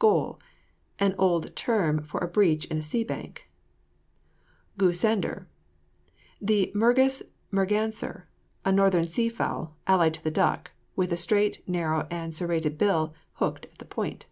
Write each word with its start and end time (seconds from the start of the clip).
GOOLE. 0.00 0.40
An 0.98 1.14
old 1.16 1.54
term 1.54 2.02
for 2.02 2.18
a 2.18 2.26
breach 2.26 2.64
in 2.64 2.78
a 2.78 2.82
sea 2.82 3.04
bank. 3.04 3.48
GOOSANDER. 4.78 5.46
The 6.42 6.72
Mergus 6.74 7.22
merganser, 7.52 8.26
a 8.64 8.72
northern 8.72 9.06
sea 9.06 9.28
fowl, 9.28 9.76
allied 9.86 10.14
to 10.14 10.24
the 10.24 10.32
duck, 10.32 10.72
with 10.96 11.12
a 11.12 11.16
straight, 11.16 11.62
narrow, 11.68 12.08
and 12.10 12.34
serrated 12.34 12.76
bill, 12.78 13.14
hooked 13.34 13.66
at 13.66 13.78
the 13.78 13.84
point. 13.84 14.26